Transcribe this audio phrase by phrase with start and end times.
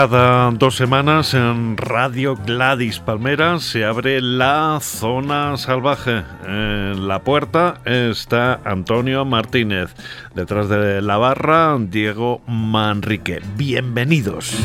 [0.00, 6.22] Cada dos semanas en Radio Gladys Palmera se abre la zona salvaje.
[6.46, 9.94] En la puerta está Antonio Martínez.
[10.34, 13.42] Detrás de la barra, Diego Manrique.
[13.58, 14.56] Bienvenidos.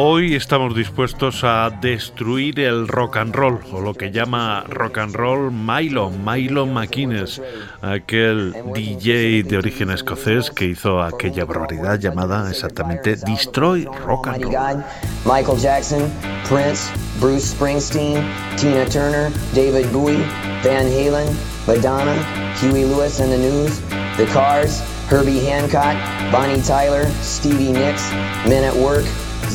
[0.00, 5.12] Hoy estamos dispuestos a destruir el rock and roll, o lo que llama rock and
[5.12, 7.42] roll Milo, Milo McInnes,
[7.82, 14.84] aquel DJ de origen escocés que hizo aquella barbaridad llamada exactamente Destroy Rock and Roll.
[15.24, 16.08] Michael Jackson,
[16.48, 18.24] Prince, Bruce Springsteen,
[18.56, 20.24] Tina Turner, David Bowie,
[20.62, 21.26] Van Halen,
[21.66, 22.14] Madonna,
[22.60, 23.80] Huey Lewis and the News,
[24.16, 25.96] The Cars, Herbie Hancock,
[26.30, 28.12] Bonnie Tyler, Stevie Nicks,
[28.46, 29.04] Men at Work,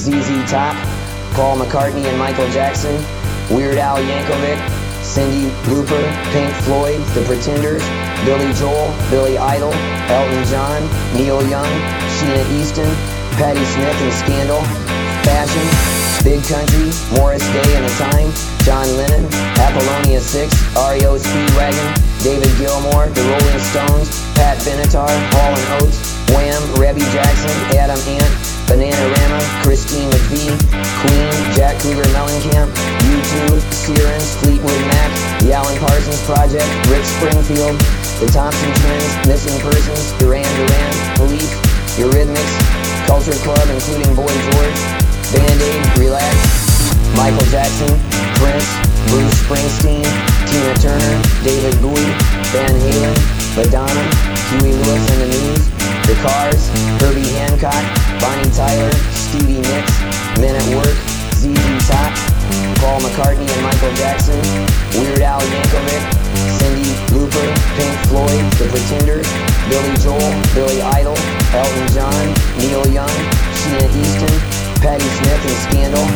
[0.03, 0.75] ZZ Top,
[1.31, 2.91] Paul McCartney and Michael Jackson,
[3.47, 4.59] Weird Al Yankovic,
[4.99, 6.03] Cindy Looper,
[6.35, 7.79] Pink Floyd, The Pretenders,
[8.27, 9.71] Billy Joel, Billy Idol,
[10.11, 10.83] Elton John,
[11.15, 11.71] Neil Young,
[12.19, 12.91] Sheena Easton,
[13.39, 14.59] Patti Smith and Scandal,
[15.23, 15.63] Fashion,
[16.19, 18.27] Big Country, Morris Day and the Time,
[18.67, 19.23] John Lennon,
[19.55, 26.59] Apollonia 6, REO Speedwagon, David Gilmour, The Rolling Stones, Pat Benatar, Hall and Oates, Wham,
[26.75, 30.49] Rebby Jackson, Adam Ant, Bananarama, Christine McVie,
[31.05, 32.73] Queen, Jack Cougar Mellencamp,
[33.05, 35.13] U2, Searins, Fleetwood Mac,
[35.45, 37.77] The Alan Parsons Project, Rick Springfield,
[38.17, 40.89] The Thompson Twins, Missing Persons, Duran Duran,
[41.21, 41.53] Police,
[42.01, 42.53] Eurythmics,
[43.05, 44.79] Culture Club including Boy George,
[45.29, 46.33] Band-Aid, Relax,
[47.13, 47.93] Michael Jackson,
[48.41, 48.65] Prince,
[49.13, 50.09] Bruce Springsteen,
[50.49, 52.09] Tina Turner, David Bowie,
[52.49, 53.17] Van Halen,
[53.53, 54.01] Madonna,
[54.49, 56.67] Huey Lewis and the News, The Cars,
[56.99, 57.83] Herbie Hancock,
[58.19, 59.95] Bonnie Tyler, Stevie Nicks,
[60.35, 60.97] Men at Work,
[61.39, 61.55] ZZ
[61.87, 62.11] Top,
[62.83, 64.39] Paul McCartney and Michael Jackson,
[64.99, 66.03] Weird Al Yankovic,
[66.59, 67.47] Cindy Looper,
[67.79, 69.27] Pink Floyd, The Pretenders,
[69.71, 71.15] Billy Joel, Billy Idol,
[71.55, 72.25] Elton John,
[72.59, 73.15] Neil Young,
[73.63, 74.35] Sheena Easton,
[74.83, 76.07] Patti Smith and Scandal,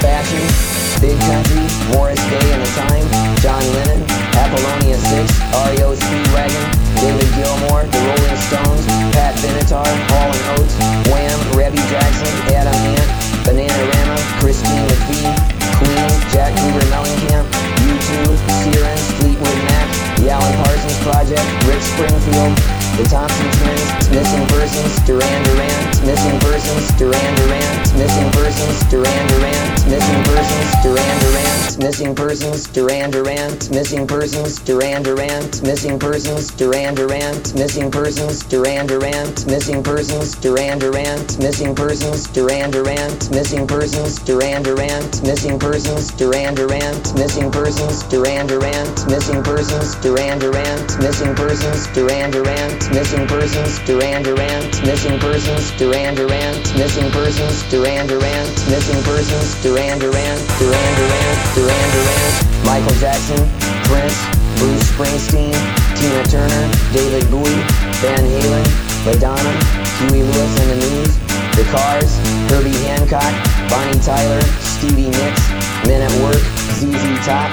[0.00, 3.06] Fashion, Big Country, Morris Day and the Time,
[3.42, 4.00] John Lennon,
[4.38, 6.64] Apollonia 6, REO Speedwagon,
[7.02, 10.76] David Gilmour, The Rolling Stones, Pat Benatar, Hall and Oates,
[11.10, 13.10] Wham, Rebby Jackson, Adam Ant,
[13.44, 15.34] Bananarama, Christine McVie,
[15.76, 17.46] Queen, Jack Cougar Mellencamp,
[17.82, 22.54] U2, Searins, Fleetwood Mac, The Alan Parsons Project, Rick Springfield,
[22.96, 29.66] The Thompson Twins, Missing Persons, Duran Duran, Missing Persons, Duran Duran, Missing Persons, Duran Duran,
[29.84, 36.94] Missing Persons, Duran Duran, Missing Persons, Duran Duran, Missing Persons, Duran Duran, Missing Persons, Duran
[36.94, 44.22] Duran, Missing Persons, Duran Duran, Missing Persons, Duran Duran, Missing Persons, Duran Duran, Missing Persons,
[44.24, 51.34] Duran Duran, Missing Persons, Duran Duran, Missing Persons, Duran Duran, Missing Persons, Duran Duran, Missing
[51.34, 58.46] Persons, Duran Duran, Missing Persons, Duran Duran, Missing Persons, Duran Duran, Missing Persons, Duran Duran,
[58.70, 62.30] Missing Persons, Duran Duran, Duran Duran, Duran Duran,
[62.64, 63.42] Michael Jackson,
[63.90, 64.16] Prince,
[64.58, 65.56] Bruce Springsteen,
[65.98, 66.64] Tina Turner,
[66.94, 67.60] David Bowie,
[68.00, 68.66] Van Halen,
[69.04, 69.52] Madonna,
[69.98, 71.12] Huey Lewis and the News,
[71.58, 72.10] The Cars,
[72.50, 73.34] Herbie Hancock,
[73.68, 75.44] Bonnie Tyler, Stevie Nicks,
[75.86, 76.42] Men at Work,
[76.78, 77.50] ZZ Top,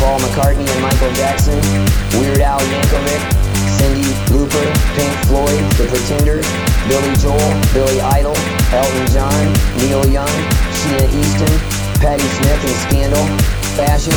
[0.00, 1.60] Paul McCartney and Michael Jackson,
[2.18, 3.45] Weird Al Yankovic,
[3.76, 6.46] Cindy Looper, Pink Floyd, The Pretenders,
[6.88, 8.36] Billy Joel, Billy Idol,
[8.72, 9.44] Elton John,
[9.80, 10.34] Neil Young,
[10.76, 11.54] Sheena Easton,
[12.00, 13.26] Patti Smith and Scandal,
[13.74, 14.16] Fashion,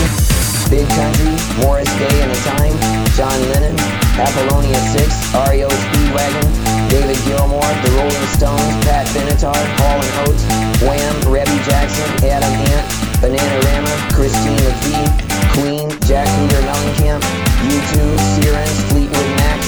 [0.69, 1.33] Big Country,
[1.63, 2.75] Morris Day and the Time,
[3.17, 3.75] John Lennon,
[4.19, 6.45] Apollonia 6, REO Speedwagon,
[6.89, 10.45] David Gilmour, The Rolling Stones, Pat Benatar, and Oates,
[10.85, 12.85] Wham, Rebby Jackson, Adam Ant,
[13.17, 17.21] Bananarama, Christine McVie, Queen, Jack Cougar Mellencamp,
[17.65, 17.95] U2,
[18.35, 19.59] Searins, Fleetwood Mac,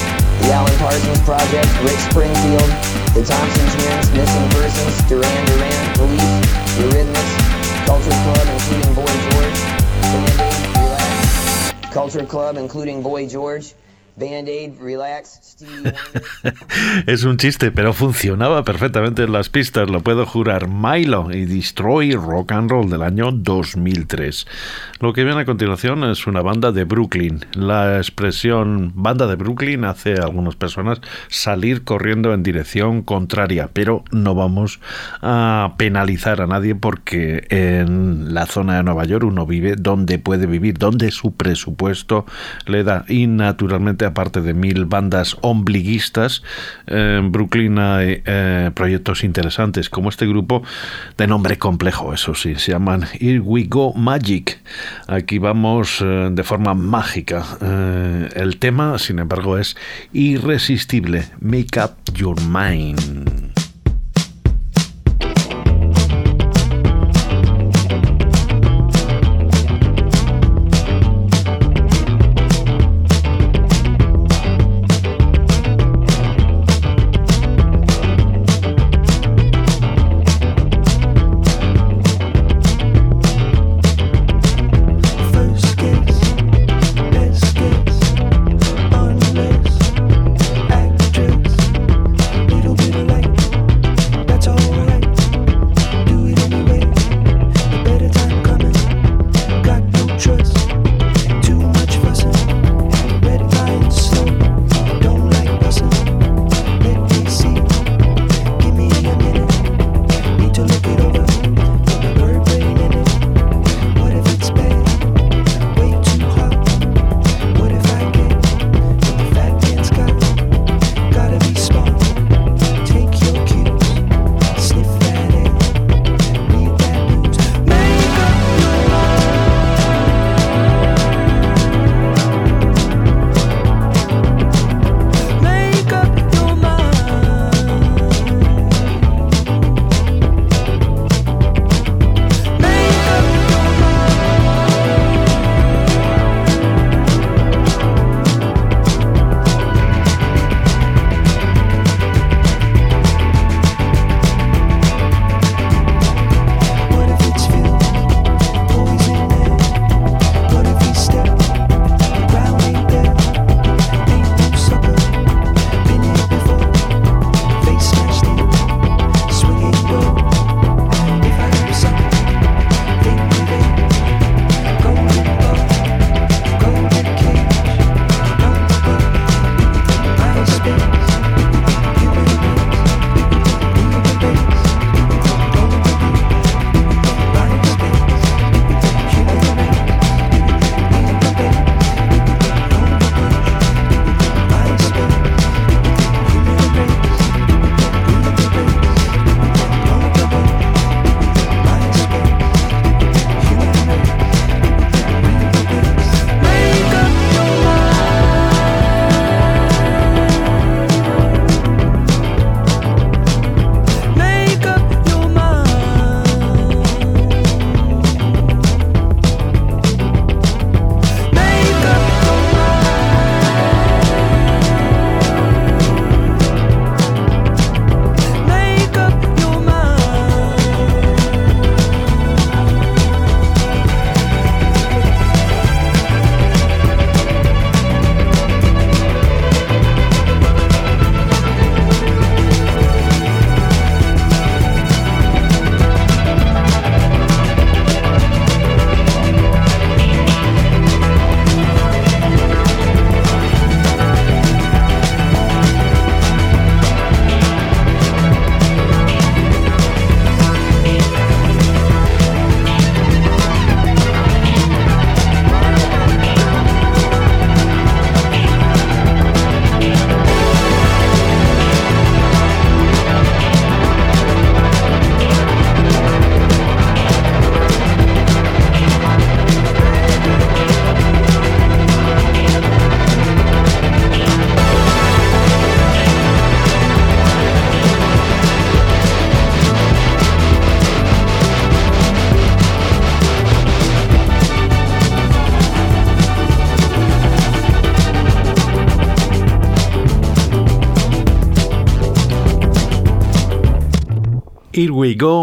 [0.42, 2.70] The Alan Parsons Project, Rick Springfield,
[3.14, 6.36] The Thompson Twins, Missing Persons, Duran Duran, Police,
[6.78, 7.32] Eurythmics,
[7.86, 9.58] Culture Club including Boy George,
[10.12, 13.74] Band-Aid, Relax, Culture Club including Boy George,
[14.16, 15.42] Band-Aid, Relax,
[17.06, 20.68] es un chiste, pero funcionaba perfectamente en las pistas, lo puedo jurar.
[20.68, 24.46] Milo y Destroy Rock and Roll del año 2003.
[25.00, 27.44] Lo que viene a continuación es una banda de Brooklyn.
[27.54, 34.04] La expresión banda de Brooklyn hace a algunas personas salir corriendo en dirección contraria, pero
[34.10, 34.80] no vamos
[35.20, 40.46] a penalizar a nadie porque en la zona de Nueva York uno vive donde puede
[40.46, 42.26] vivir, donde su presupuesto
[42.66, 46.42] le da y naturalmente aparte de mil bandas ombliguistas,
[46.86, 50.62] en Brooklyn hay eh, proyectos interesantes, como este grupo
[51.16, 54.60] de nombre complejo, eso sí, se llaman Here We Go Magic.
[55.06, 57.44] Aquí vamos eh, de forma mágica.
[57.60, 59.76] Eh, el tema, sin embargo, es
[60.12, 61.24] irresistible.
[61.40, 63.51] Make Up Your Mind.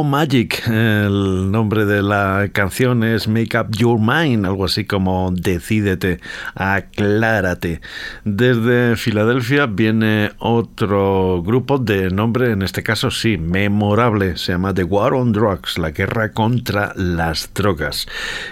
[0.09, 0.63] Magic.
[0.67, 6.19] El nombre de la canción es Make Up Your Mind, algo así como Decídete,
[6.55, 7.81] aclárate.
[8.25, 14.37] Desde Filadelfia viene otro grupo de nombre, en este caso sí, memorable.
[14.37, 18.07] Se llama The War on Drugs, la guerra contra las drogas.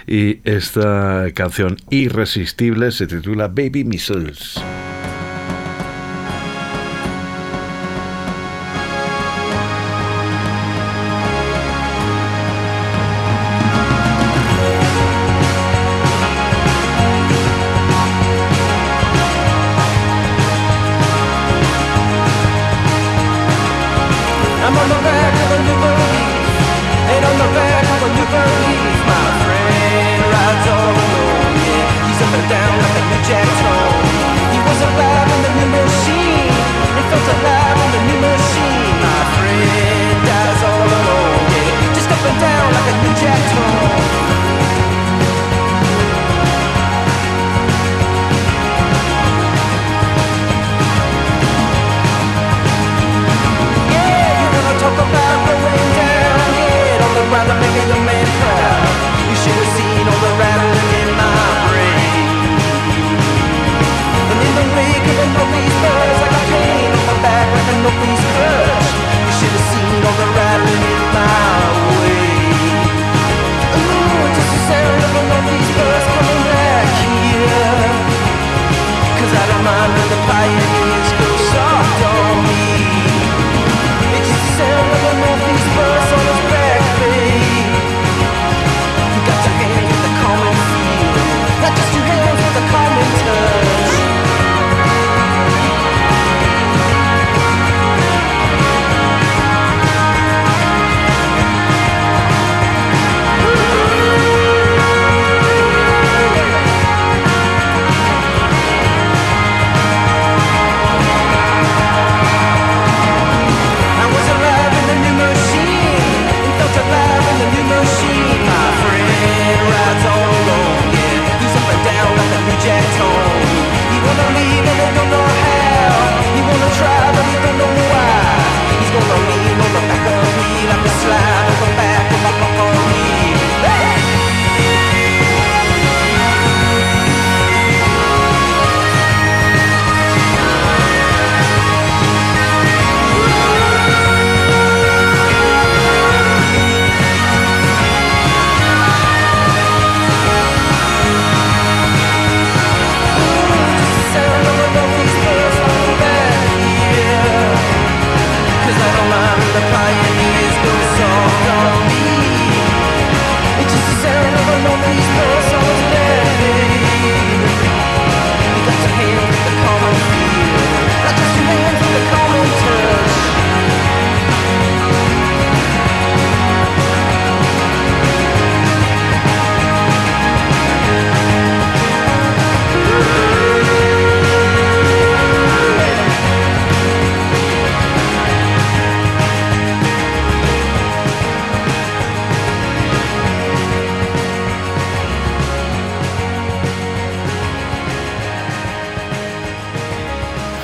[0.06, 4.60] Y esta canción irresistible se titula Baby Missiles.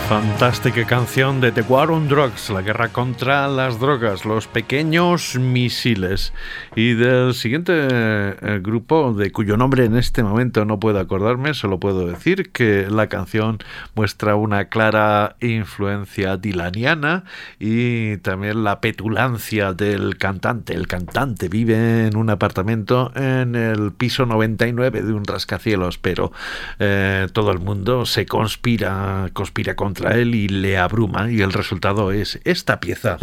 [0.08, 6.34] Fantástica canción de The War on Drugs, la guerra contra las drogas, los pequeños misiles.
[6.76, 11.80] Y del siguiente eh, grupo, de cuyo nombre en este momento no puedo acordarme, solo
[11.80, 13.58] puedo decir que la canción
[13.94, 17.24] muestra una clara influencia dilaniana
[17.58, 20.74] y también la petulancia del cantante.
[20.74, 26.30] El cantante vive en un apartamento en el piso 99 de un rascacielos, pero
[26.78, 32.12] eh, todo el mundo se conspira, conspira contra él y le abruma y el resultado
[32.12, 33.18] es esta pieza.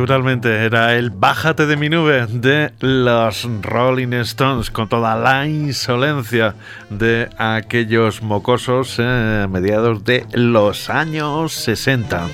[0.00, 6.54] Naturalmente era el Bájate de mi nube de los Rolling Stones con toda la insolencia
[6.88, 12.28] de aquellos mocosos eh, mediados de los años 60.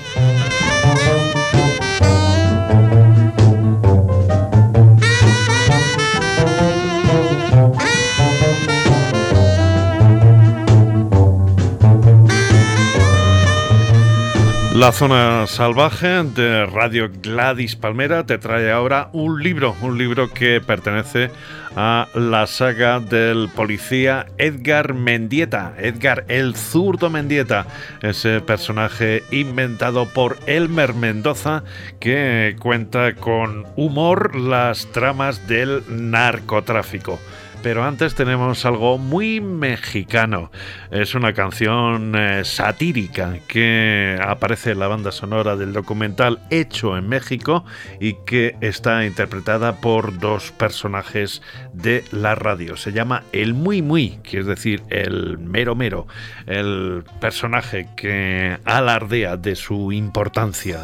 [14.77, 20.61] La zona salvaje de Radio Gladys Palmera te trae ahora un libro, un libro que
[20.61, 21.31] pertenece
[21.75, 27.65] a la saga del policía Edgar Mendieta, Edgar el zurdo Mendieta,
[28.03, 31.63] ese personaje inventado por Elmer Mendoza
[31.99, 37.19] que cuenta con humor las tramas del narcotráfico.
[37.63, 40.51] Pero antes tenemos algo muy mexicano.
[40.91, 47.09] Es una canción eh, satírica que aparece en la banda sonora del documental hecho en
[47.09, 47.65] México
[47.99, 51.41] y que está interpretada por dos personajes
[51.73, 52.77] de la radio.
[52.77, 56.07] Se llama El Muy Muy, que es decir, el mero mero,
[56.45, 60.79] el personaje que alardea de su importancia.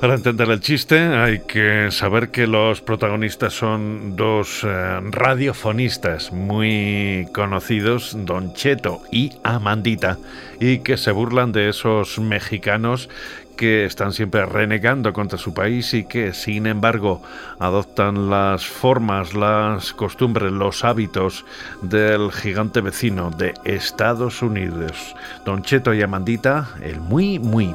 [0.00, 7.26] Para entender el chiste hay que saber que los protagonistas son dos eh, radiofonistas muy
[7.34, 10.16] conocidos, Don Cheto y Amandita,
[10.60, 13.08] y que se burlan de esos mexicanos
[13.56, 17.20] que están siempre renegando contra su país y que, sin embargo,
[17.58, 21.44] adoptan las formas, las costumbres, los hábitos
[21.82, 25.16] del gigante vecino de Estados Unidos.
[25.44, 27.74] Don Cheto y Amandita, el muy, muy.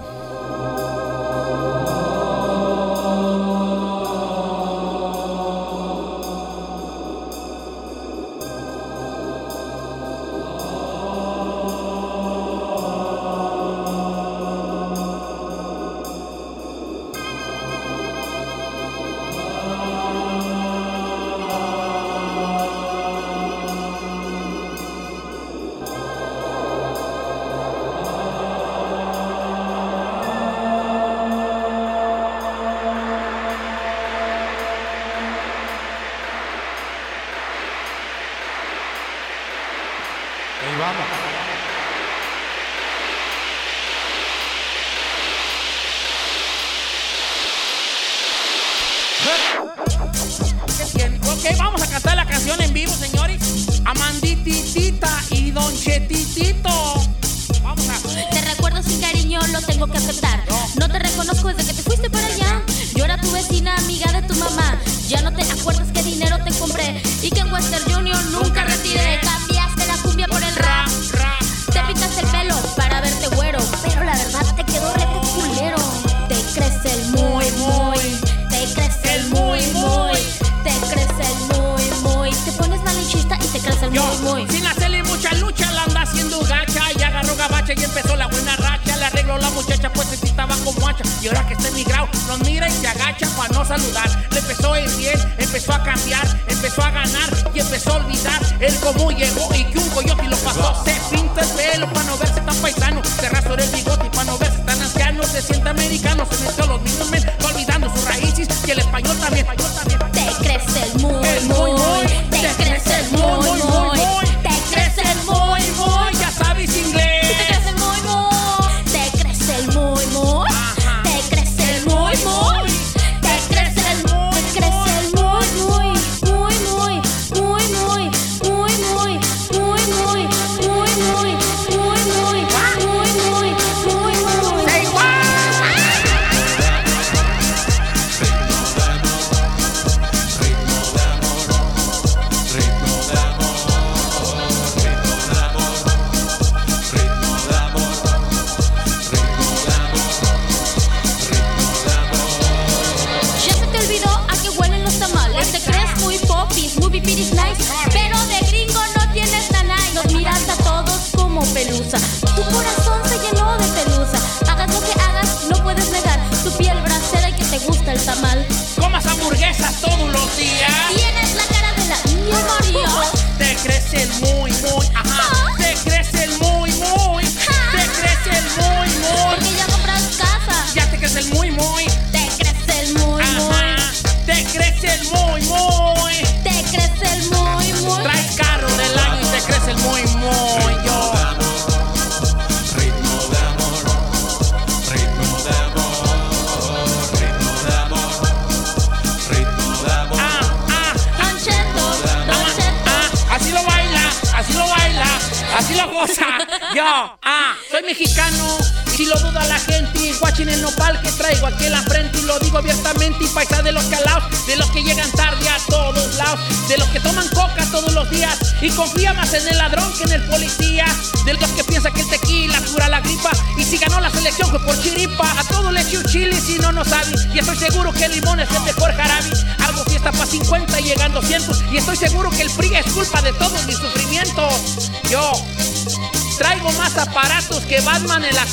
[98.97, 99.52] won't.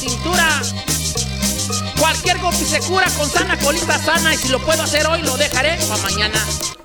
[0.00, 0.62] cintura.
[1.98, 5.36] Cualquier golpe se cura con sana colita sana y si lo puedo hacer hoy lo
[5.36, 6.38] dejaré para mañana.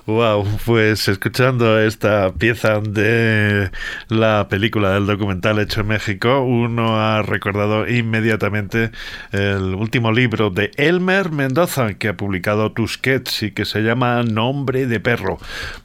[0.04, 3.70] Wow, pues escuchando esta pieza de
[4.08, 8.90] la película del documental hecho en México, uno ha recordado inmediatamente
[9.32, 14.86] el último libro de Elmer Mendoza que ha publicado Tusquets y que se llama Nombre
[14.86, 15.38] de perro,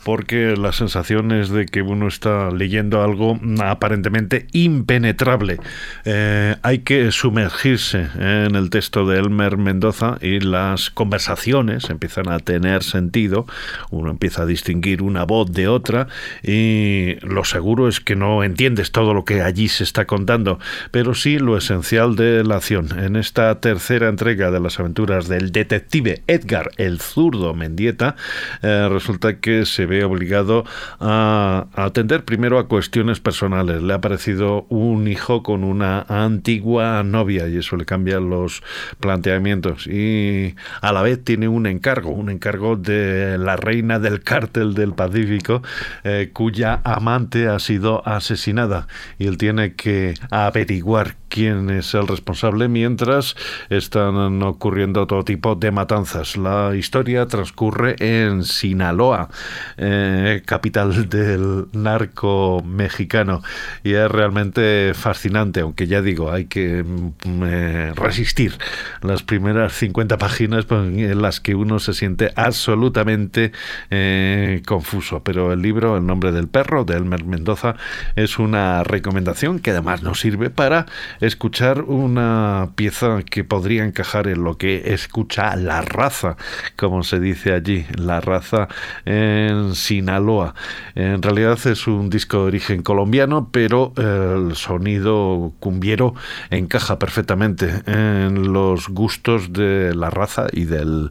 [0.03, 5.59] porque la sensación es de que uno está leyendo algo aparentemente impenetrable.
[6.05, 12.39] Eh, hay que sumergirse en el texto de Elmer Mendoza y las conversaciones empiezan a
[12.39, 13.45] tener sentido.
[13.89, 16.07] Uno empieza a distinguir una voz de otra
[16.43, 20.59] y lo seguro es que no entiendes todo lo que allí se está contando,
[20.91, 22.99] pero sí lo esencial de la acción.
[22.99, 28.15] En esta tercera entrega de las aventuras del detective Edgar el zurdo Mendieta,
[28.61, 30.65] eh, resulta que se ve obligado
[30.99, 33.81] a, atender primero a cuestiones personales.
[33.81, 38.63] Le ha aparecido un hijo con una antigua novia y eso le cambia los
[38.99, 44.73] planteamientos y a la vez tiene un encargo, un encargo de la reina del cártel
[44.73, 45.61] del Pacífico,
[46.03, 48.87] eh, cuya amante ha sido asesinada
[49.17, 53.35] y él tiene que averiguar quién es el responsable mientras
[53.69, 56.37] están ocurriendo todo tipo de matanzas.
[56.37, 59.29] La historia transcurre en Sinaloa,
[59.77, 63.41] eh, capital del narco mexicano,
[63.83, 68.57] y es realmente fascinante, aunque ya digo, hay que mm, eh, resistir
[69.01, 73.51] las primeras 50 páginas pues, en las que uno se siente absolutamente
[73.89, 75.23] eh, confuso.
[75.23, 77.75] Pero el libro El nombre del perro de Elmer Mendoza
[78.15, 80.85] es una recomendación que además nos sirve para
[81.19, 86.37] escuchar una pieza que podría encajar en lo que escucha la raza,
[86.75, 88.67] como se dice allí, la raza
[89.05, 90.53] en Sinaloa.
[90.95, 96.13] En realidad es un disco de origen colombiano, pero el sonido cumbiero
[96.49, 101.09] encaja perfectamente en los gustos de la raza y, del,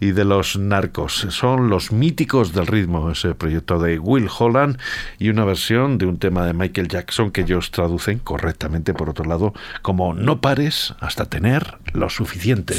[0.00, 1.26] y de los narcos.
[1.30, 4.78] Son los míticos del ritmo, ese proyecto de Will Holland
[5.18, 9.24] y una versión de un tema de Michael Jackson que ellos traducen correctamente, por otro
[9.24, 12.76] lado, como no pares hasta tener lo suficiente.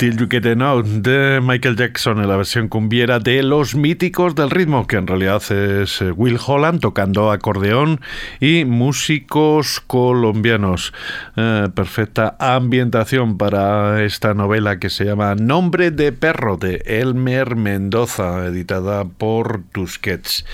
[0.00, 4.86] Till You Get de Michael Jackson en la versión cumbiera de Los Míticos del Ritmo,
[4.86, 8.00] que en realidad es eh, Will Holland tocando acordeón
[8.40, 10.94] y músicos colombianos.
[11.42, 18.44] Eh, perfecta ambientación para esta novela que se llama Nombre de Perro de Elmer Mendoza,
[18.44, 20.44] editada por Tusquets.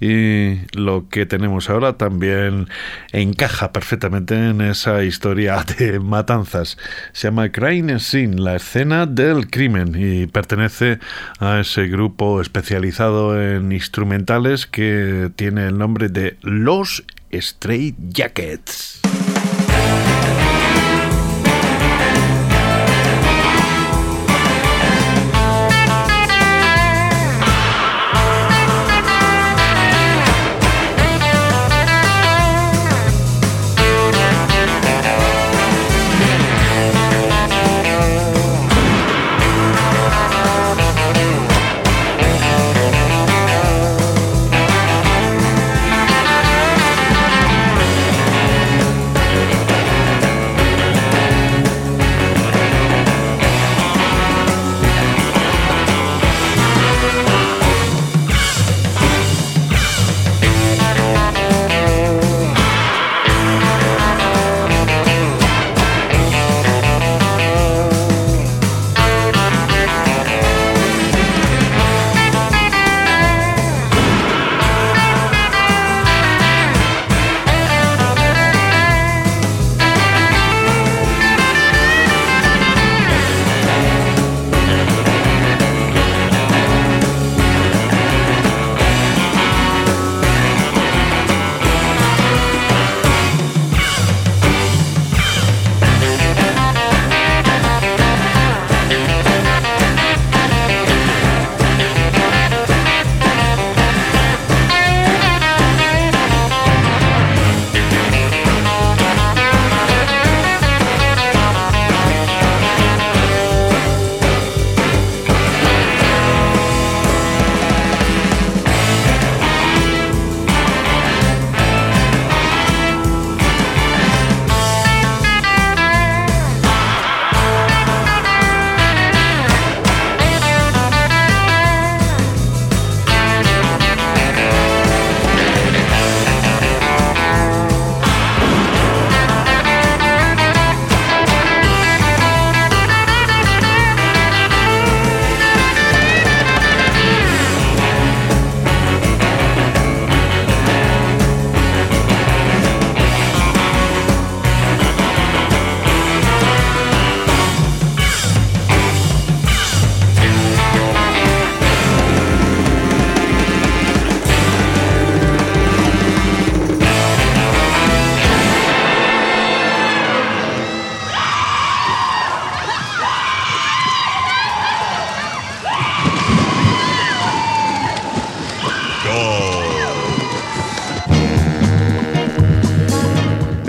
[0.00, 2.68] Y lo que tenemos ahora también
[3.10, 6.78] encaja perfectamente en esa historia de matanzas.
[7.12, 11.00] Se llama Crime Scene, la escena del crimen, y pertenece
[11.40, 19.00] a ese grupo especializado en instrumentales que tiene el nombre de Los Straight Jackets.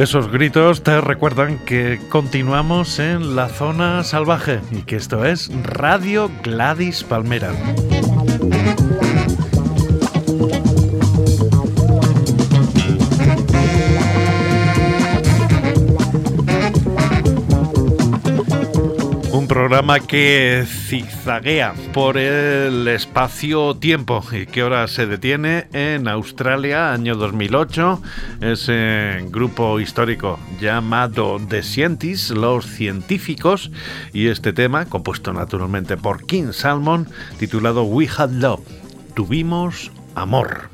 [0.07, 6.31] Esos gritos te recuerdan que continuamos en la zona salvaje y que esto es Radio
[6.43, 7.51] Gladys Palmera.
[19.57, 27.99] Programa que zigzaguea por el espacio-tiempo y que ahora se detiene en Australia, año 2008.
[28.41, 33.71] Ese grupo histórico llamado The Scientists, los científicos,
[34.13, 37.07] y este tema, compuesto naturalmente por King Salmon,
[37.39, 38.61] titulado We Had Love,
[39.15, 40.69] Tuvimos Amor.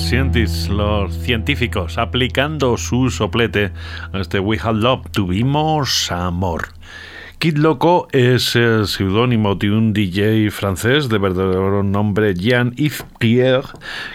[0.00, 3.70] Los, los científicos aplicando su soplete
[4.12, 6.68] a este We Have Love, tuvimos amor.
[7.40, 13.66] Kid Loco es el seudónimo de un DJ francés de verdadero nombre Jean-Yves Pierre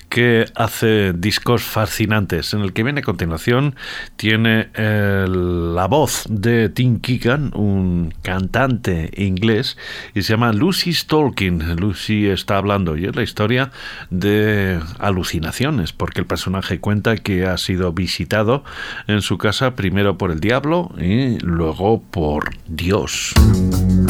[0.10, 2.54] que hace discos fascinantes.
[2.54, 3.76] En el que viene a continuación
[4.16, 9.76] tiene la voz de Tim Keegan, un cantante inglés,
[10.14, 11.78] y se llama Lucy's Talking.
[11.78, 13.72] Lucy está hablando y es la historia
[14.12, 18.64] de alucinaciones, porque el personaje cuenta que ha sido visitado
[19.08, 23.15] en su casa primero por el diablo y luego por Dios.
[23.16, 24.05] Marsz.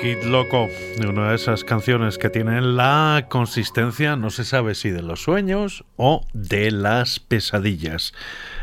[0.00, 0.68] Kid Loco,
[1.08, 5.84] una de esas canciones que tienen la consistencia, no se sabe si de los sueños
[5.96, 8.12] o de las pesadillas.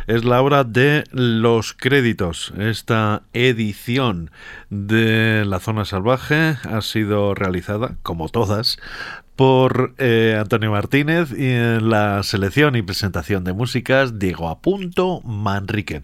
[0.08, 2.54] Es la hora de los créditos.
[2.58, 4.32] Esta edición
[4.70, 8.78] de La Zona Salvaje ha sido realizada, como todas,
[9.36, 16.04] por eh, Antonio Martínez y en la selección y presentación de músicas Diego Apunto Manrique.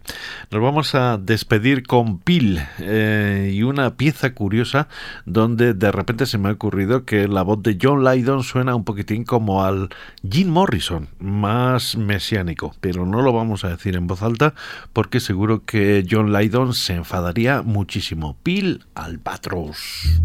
[0.51, 4.87] Nos vamos a despedir con Pil eh, y una pieza curiosa
[5.25, 8.83] donde de repente se me ha ocurrido que la voz de John Lydon suena un
[8.83, 9.89] poquitín como al
[10.29, 14.53] Jim Morrison, más mesiánico, pero no lo vamos a decir en voz alta
[14.93, 18.37] porque seguro que John Lydon se enfadaría muchísimo.
[18.43, 20.21] Pil Albatros.